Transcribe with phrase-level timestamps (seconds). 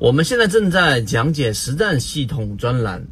[0.00, 3.06] 我们现在正在讲解实战系统专栏，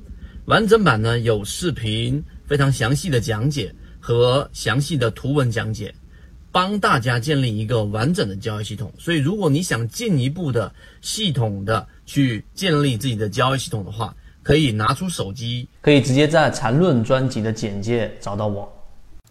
[0.47, 5.95] 完整版呢有视频，非常详细的讲解和详细的图文讲解，
[6.51, 8.91] 帮大家建立一个完整的交易系统。
[8.99, 10.73] 所以，如果你想进一步的
[11.03, 18.67] 系统的去建立自己的交易系统的话，可以拿出手机，可以直接在缠论专辑的简介找到我。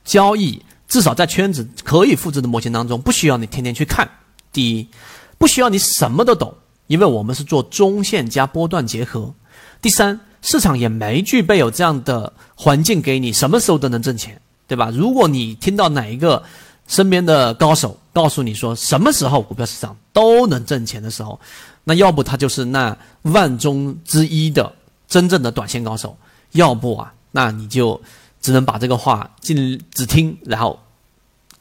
[0.04, 4.08] 交易至少在圈子可以复制的模型当中，不需要你天天去看。
[4.54, 4.88] 第一，
[5.40, 6.56] 不需要你什么都懂。
[6.88, 9.34] 因为我们是做中线加波段结合，
[9.82, 14.90] 第三，市场也没具备有这样的环境给你什么时候都能挣钱，对吧？
[14.94, 16.42] 如果你听到哪一个
[16.88, 21.40] 身边的高手告诉你说什么时候股票市场都能挣钱的时候，
[21.84, 24.74] 那要不他就是那万中之一的
[25.08, 26.18] 真正的短线高手，
[26.54, 28.00] 要不啊，那你就
[28.42, 30.80] 只能把这个话尽只听然后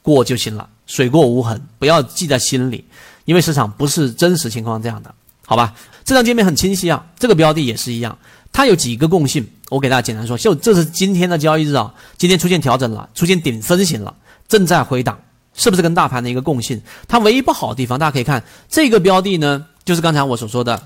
[0.01, 2.85] 过就行了，水过无痕，不要记在心里。
[3.27, 5.13] 因为市场不是真实情况这样的，
[5.45, 5.73] 好吧？
[6.05, 8.17] 这张界面很清晰啊，这个标的也是一样，
[8.53, 14.15] 它有几个共性，我给大家简单说，就这是今天的交易日啊，今天出现调整了，出现顶分型了，
[14.47, 15.19] 正在回档，
[15.53, 16.81] 是不是跟大盘的一个共性？
[17.05, 20.81] 它唯一不好的地方，大家可以看这个标的呢，就是刚才我所说的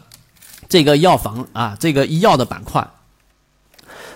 [0.68, 2.86] 这个药房啊，这个医药的板块。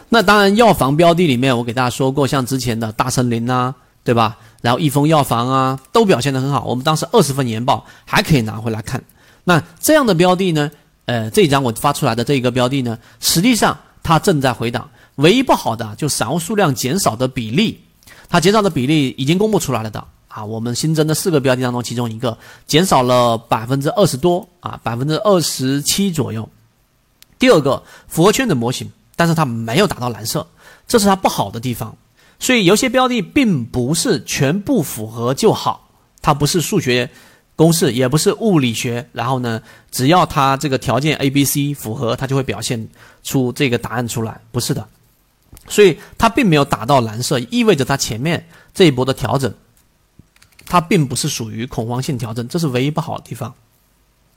[0.09, 3.75] 那当然，药房标的里面，我给大家说过，像之前的大森林呐。
[4.05, 4.37] 对吧？
[4.61, 6.63] 然后益丰药房啊，都表现得很好。
[6.63, 9.03] 我们当时二十份研报还可以拿回来看。
[9.43, 10.71] 那这样的标的呢？
[11.05, 14.89] 呃，这一张我发出来的这一个标的呢，实际上它正在回档。
[15.15, 17.79] 唯一不好的就散户数量减少的比例，
[18.27, 20.43] 它减少的比例已经公布出来了的啊。
[20.43, 26.47] 我们新增的四个标的当中，其中一个减少了百分之二十多啊，百分之二十七左右。
[27.37, 30.47] 第二个符合圈的模型，但是它没有达到蓝色，
[30.87, 31.95] 这是它不好的地方。
[32.39, 35.89] 所以有些标的并不是全部符合就好，
[36.21, 37.09] 它不是数学
[37.55, 39.07] 公式，也不是物理学。
[39.13, 42.87] 然后呢，只要它这个条件 A、B、C 符合，它就会表现
[43.23, 44.87] 出这个答案出来，不是的。
[45.67, 49.51] 所以它并没有打到蓝色，意味着它前面这一波的调整，
[50.65, 53.53] 它并不是属于恐慌性调整，这是唯一不好的地方。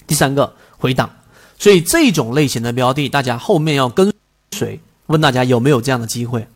[0.07, 1.11] 第三个回档，
[1.59, 4.11] 所以这种类型的标的，大家后面要跟
[4.53, 4.81] 随。
[5.07, 6.47] 问大家有没有这样的机会？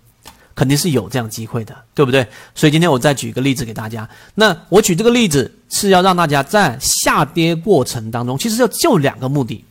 [0.54, 2.26] 肯定是有这样机会的，对不对？
[2.54, 4.08] 所以今天我再举一个例子给大家。
[4.34, 9.64] 那我举这个例子是要让大家在下跌过程当中，其实就就两个目的。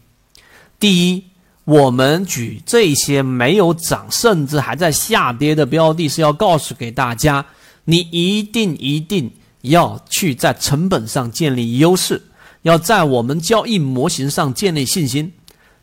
[0.79, 1.23] 第一，
[1.63, 7.45] 我们举这些没有涨甚至还在下跌的标的，是要告诉给大家，
[7.85, 9.31] 你一定一定
[9.61, 12.21] 要去在成本上建立优势，
[12.63, 15.31] 要在我们交易模型上建立信心，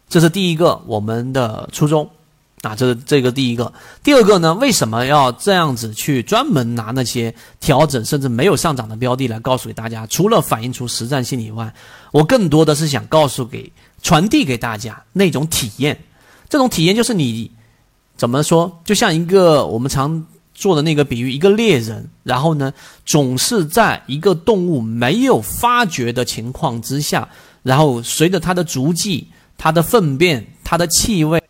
[0.09, 2.11] 这是第一个我们的初衷。
[2.63, 4.53] 啊，这这个第一个，第二个呢？
[4.55, 10.05] 为什么要这样子去专门拿那些调整甚至没有上涨的标的来告诉给大家？
[10.09, 11.73] 除了反映出实战性以外，
[12.11, 13.71] 我更多的是想告诉给、
[14.03, 15.97] 传递给大家那种体验。
[16.49, 17.49] 这种体验就是你
[18.17, 18.81] 怎么说？
[18.85, 22.73] 就像一个我们常做的那个比喻，一个猎人，然后呢，
[23.07, 27.29] 总是在一个动物没有发觉的情况之下，
[27.63, 31.41] 然后随着它的足迹、它的粪便、它的气味。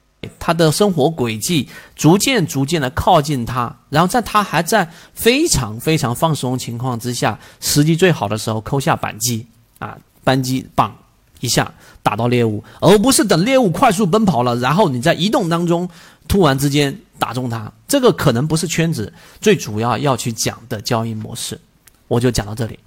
[0.49, 9.47] 他的生活轨迹逐渐逐渐的靠近他，然后在他还在非常非常放松情况之下，时机最好的时候扣下扳机
[9.79, 10.97] 啊，扳机绑
[11.41, 11.71] 一下
[12.03, 15.87] 打到猎物，而不是等猎物快速奔跑了，然后你在移动当中
[16.27, 17.71] 突然之间打中它。
[17.87, 21.61] 这个可能不是圈子最主要要去讲的交易模式，
[22.07, 22.79] 我就讲到这里。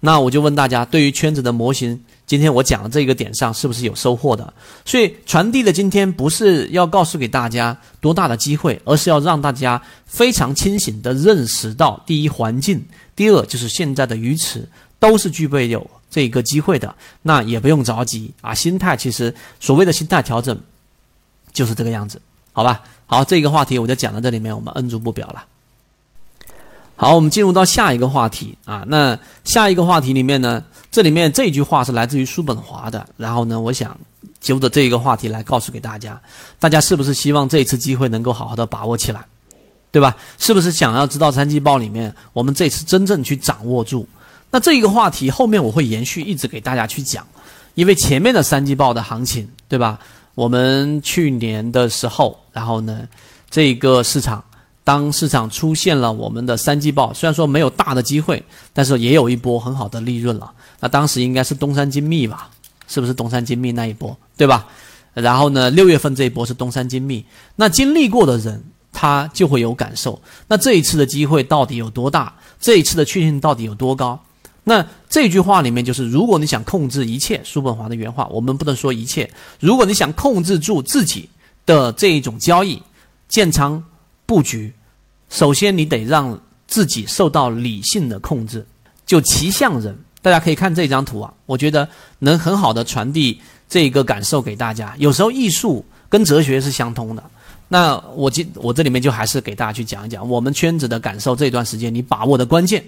[0.00, 2.02] 那我就问大家，对于圈子的模型。
[2.26, 4.54] 今天我讲的这个点上是不是有收获的？
[4.84, 12.78] 所以传递的今天不是要告诉给大家多大的机会，而是要让大家非常清醒的认识到：第一，环境；
[13.16, 14.68] 第二，就是现在的鱼池
[15.00, 16.94] 都是具备有这个机会的。
[17.22, 20.56] 那也不用着急啊，心态其实所谓的心态调整
[21.52, 22.22] 就是这个样子，
[22.52, 22.80] 好吧？
[23.06, 25.44] 好，这个话题我就讲到这里面，我们摁住不表了。
[27.00, 28.84] 好，我们进入到下一个话题啊。
[28.86, 33.08] 那下一个话题里面呢，这里面这句话是来自于叔本华的。
[33.16, 33.98] 然后呢，我想
[34.38, 36.20] 就着这一个话题来告诉给大家，
[36.58, 39.24] 大家是不是希望这一次机会能够好好的把握起来，
[39.90, 40.14] 对吧？
[40.36, 44.06] 是不是想要知道三季报里面我们这次真正去掌握住？
[44.50, 47.26] 那这一个话题后面我会延续一直给大家去讲，
[47.76, 49.98] 因为前面的三季报的行情，对吧？
[50.34, 53.08] 我们去年的时候，然后呢，
[53.48, 54.44] 这个市场。
[54.82, 58.42] 当市场出现了我们的三季报，虽然说没有大的机会，
[58.72, 60.50] 但是也有一波很好的利润了。
[60.80, 62.50] 那当时应该是东山精密吧？
[62.88, 64.66] 是不是东山精密那一波，对吧？
[65.14, 67.24] 然后呢，六月份这一波是东山精密。
[67.56, 68.62] 那经历过的人，
[68.92, 70.20] 他就会有感受。
[70.48, 72.32] 那这一次的机会到底有多大？
[72.60, 74.18] 这一次的确定性到底有多高？
[74.64, 79.30] 那这句话里面就是，如果你想控制一切，叔本华的原话，我们不能说一切。
[79.58, 81.28] 如果你想控制住自己
[81.66, 82.80] 的这一种交易、
[83.28, 83.82] 建仓
[84.30, 84.72] 布局，
[85.28, 88.64] 首先你得让自己受到理性的控制。
[89.04, 91.88] 就骑象人，大家可以看这张图啊，我觉得
[92.20, 94.94] 能很好的传递这个感受给大家。
[94.98, 97.24] 有时候艺术跟哲学是相通的。
[97.66, 102.84] 那我今我这里面就还是给大家去讲一讲我们圈子的感受，这段时间你把握的关键。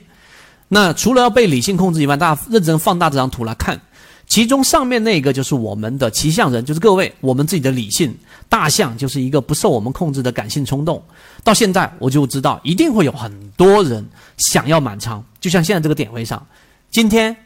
[0.68, 3.80] 那除了要被理性控制以外，大家认真放大这张图来看，
[4.32, 8.10] 其中上面那个就是我们的骑象人，就是各位我们自己的理性；
[8.48, 11.02] 大象就是一个不受我们控制的感性冲动。
[11.44, 14.02] 到现在我就知道，一定会有很多人
[14.38, 16.42] 想要满仓，就像现在这个点位上，
[16.90, 17.36] 今天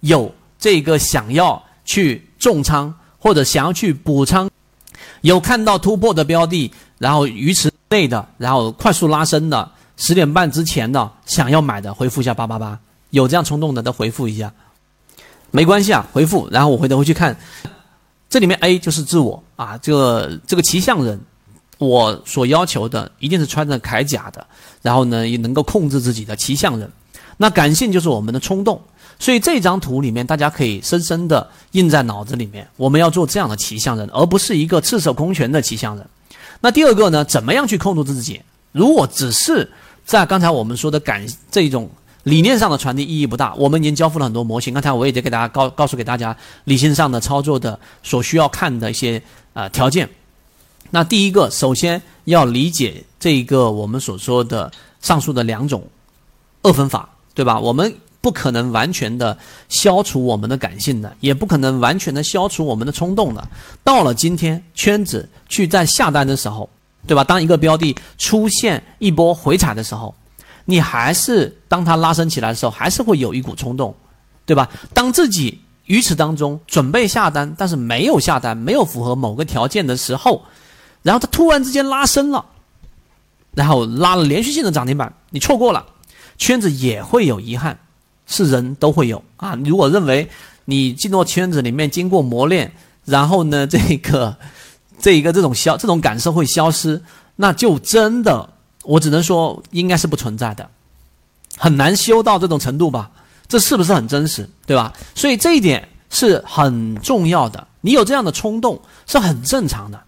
[0.00, 4.50] 有这个想要去重仓或者想要去补仓，
[5.22, 9.72] 有看到突破的标的，然后鱼池内的，然后快速拉升的。
[9.96, 12.78] 十点半之前的想要买的，回复一下八八八，
[13.08, 14.52] 有这样冲动的都回复一下，
[15.50, 17.36] 没关系啊，回复，然后我回头会去看，
[18.28, 21.18] 这里面 A 就是自我啊，这个这个骑象人，
[21.78, 24.46] 我所要求的一定是穿着铠甲的，
[24.82, 26.90] 然后呢也能够控制自己的骑象人，
[27.36, 28.80] 那感性就是我们的冲动，
[29.18, 36.06] 所以这张图里面大家可以深深的印在脑子里面，我们要做这样的骑象人，而不是一个赤手空拳的骑象人。
[36.60, 38.42] 那第二个呢，怎么样去控制自己？
[38.72, 39.70] 如果只是
[40.04, 41.88] 在刚才我们说的感这种
[42.28, 44.74] 理念上的传递意义不大，我们已经交付了很多模型。
[44.74, 49.22] 刚才我也得给大家告告诉给大家理性上的操作的所需要看的一些
[49.54, 50.08] 呃条件。
[50.90, 54.70] 那第一个，首先要理解这一个我们所说的
[55.00, 55.82] 上述的两种
[56.62, 57.58] 二分法，对吧？
[57.58, 59.36] 我们不可能完全的
[59.68, 63.48] 消除我们的感性的，也不可能完全的消除我们的冲动的。
[63.82, 66.68] 到了今天，圈子去在下单的时候。
[67.06, 67.24] 对吧？
[67.24, 70.14] 当一个标的出现一波回踩的时候，
[70.70, 73.94] 你还是当它拉升起来的时候，还是会有一股冲动，
[74.44, 74.68] 对吧？
[74.92, 80.44] 当自己于此当中准备下单，但是没有下单，没有符合某个条件的时候，
[81.02, 82.44] 然后它突然之间拉升了，
[83.54, 85.86] 然后拉了连续性的涨停板，你错过了，
[86.36, 87.78] 圈子也会有遗憾，
[88.26, 89.58] 是人都会有啊。
[89.64, 90.28] 如果认为
[90.66, 92.70] 你进入圈子里面经过磨练，
[93.06, 94.36] 然后呢，这个。
[95.00, 97.00] 这一个这种消这种感受会消失，
[97.36, 98.50] 那就真的
[98.88, 100.68] 我只能说应该是不存在的，
[101.58, 103.10] 很难修到这种程度吧？
[103.46, 104.48] 这是不是很真实？
[104.66, 104.92] 对吧？
[105.14, 107.66] 所以这一点是很重要的。
[107.82, 110.02] 你有这样的冲动是很正常的。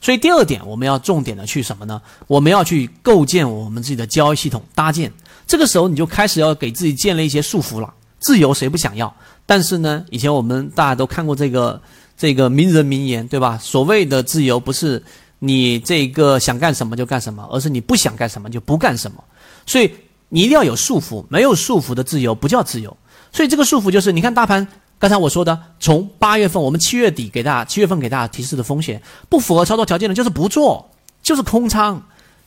[0.00, 2.00] 所以第二点，我们要重点的去什么呢？
[2.28, 5.12] 我们要去构建我们自己的交易系统搭建。
[5.46, 7.92] 这个时候你就开始要给自己建立一些束缚了。
[8.20, 9.12] 自由谁不想要？
[9.44, 11.80] 但是呢，以前我们大家都看过这个。
[12.16, 13.58] 这个名人名言，对吧？
[13.62, 15.02] 所谓的自由，不是
[15.40, 19.24] 你这个想干什么就干什么，而是你不想干什么就不干什么。
[19.66, 19.92] 所以
[20.28, 22.96] 你一定要有束缚，没有束缚的自由不叫自由。
[23.32, 30.90] 所以这个束缚就是，你看大盘，刚才我说的，从八月份我们七月底给大家，七月份给大家提示的风险不符合操作条件的，就是不做，
[31.22, 32.02] 就是空仓。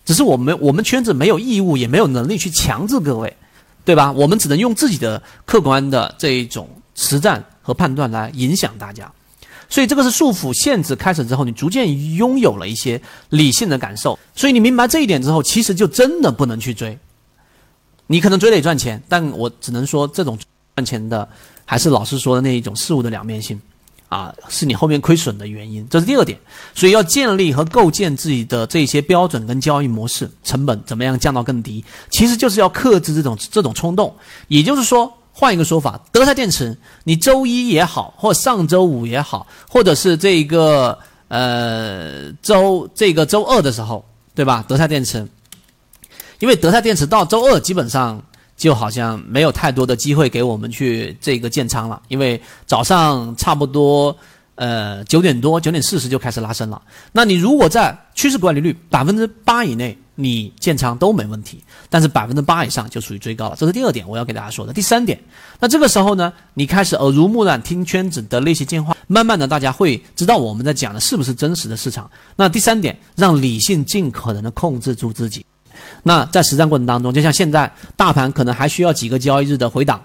[0.06, 3.36] 只是我们我们圈子没有义务，也没有能力去强制各位，
[3.86, 4.12] 对吧？
[4.12, 9.10] 我们只能用自己的客观的这一种实战和判断来影响大家。
[9.74, 14.20] 所以这个是束缚限制开始之后，你逐渐拥有了一些理性的感受。
[14.36, 16.96] 所以你明白这一点之后，其实就真的不能去追。
[18.06, 20.38] 你可能追得赚钱，但我只能说，这种
[20.76, 21.28] 赚钱的
[21.66, 23.60] 还是老师说的那一种事物的两面性，
[24.10, 25.84] 啊，是你后面亏损的原因。
[25.90, 26.38] 这是第二点。
[26.76, 34.16] 所以要建立和构建自己的这些标准跟交易模式，成本怎么样降到更低，其实就是要克制这种这种冲动。
[34.50, 35.12] 也就是说。
[35.34, 40.98] 换一个说法，德赛电池，你周一也好，或上周五也好，或者是这个
[41.28, 44.64] 呃周这个周二的时候，对吧？
[44.68, 45.28] 德赛电池，
[46.40, 48.22] 因为德赛电池到周二基本上
[48.56, 54.16] 就好像没有太多的机会给我们去这个建仓了，因为早上差不多。
[54.56, 56.82] 呃，九点多，九点四十就开始拉升了。
[57.12, 61.64] 那你如果在趋势管理率百分之八以内，你建仓都没问题。
[61.90, 63.56] 但是百分之八以上就属于追高了。
[63.58, 64.74] 这是第二点，我要给大家说的。
[64.74, 65.20] 第三点，
[65.60, 72.10] 那这个时候呢，你开始耳濡目染，听圈子的那些进化，慢慢的大家会知道我们在讲的是不是真实的市场。
[72.36, 75.46] 那第三点，让理性尽可能的控制住自己。
[76.04, 80.00] 那在实战过程当中，就像现在大盘可能还需要几个交易日的回档。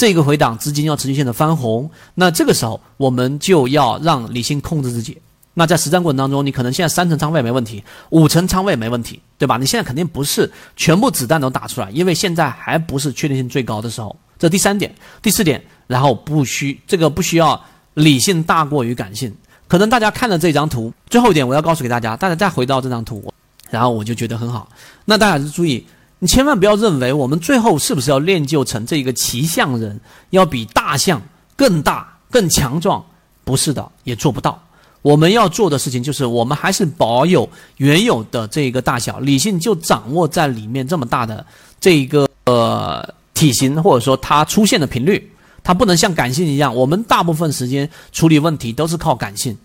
[0.00, 5.18] 这个回档资金要持续性的翻红，那这个时候我们就要让理性控制自己。
[5.52, 9.58] 那在实战过程当中，你可能现在三成仓位没问题，五成仓位没问题，对吧？
[9.58, 14.16] 你现在肯定不是全部子弹都打出来，因为现在还不是确定性最高的时候。
[14.38, 14.90] 这第三点，
[15.20, 19.30] 第四点，然后不需这个不需要理性大过于感性。
[19.68, 23.30] 可能大家看了这张图，最后一点我要告诉给大家，大家再回到这张图，
[23.68, 24.66] 然后我就觉得很好。
[25.04, 25.86] 那大家注意。
[26.20, 29.98] 你千万不要认为我们最后是不是要练就成这个骑象人，
[30.30, 31.20] 要比大象
[31.56, 33.04] 更大、更强壮？
[33.42, 34.62] 不是的，也做不到。
[35.02, 37.48] 我们要做的事情就是，我们还是保有
[37.78, 41.44] 原有的这个大小，理性就掌握在里面这么大的
[41.80, 45.32] 这一个呃体型，或者说它出现的频率，
[45.64, 49.56] 它不能像感性一样，我们大部分时间处理问题都是靠感性，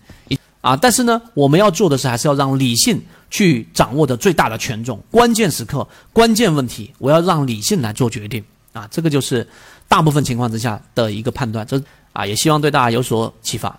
[0.66, 8.42] 啊，但是呢，我们要做的是，还是要让理性去掌握的最大的权重，关键时刻、关键问题，我要让理性来做决定，
[8.72, 9.46] 啊，这个就是
[9.86, 11.80] 大部分情况之下的一个判断，这
[12.12, 13.78] 啊，也希望对大家有所启发。